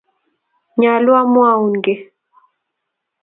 Nyaluu 0.79 1.17
amwaun 1.21 1.69
giy 1.83 1.99